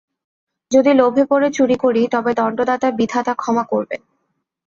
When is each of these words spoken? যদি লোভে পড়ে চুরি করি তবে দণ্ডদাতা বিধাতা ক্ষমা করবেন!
যদি 0.71 0.91
লোভে 0.93 1.23
পড়ে 1.25 1.47
চুরি 1.51 1.75
করি 1.75 2.01
তবে 2.07 2.31
দণ্ডদাতা 2.33 2.87
বিধাতা 2.99 3.33
ক্ষমা 3.33 3.63
করবেন! 3.63 4.01